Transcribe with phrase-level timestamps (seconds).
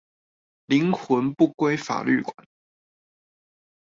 [0.65, 2.33] 靈魂不歸法律管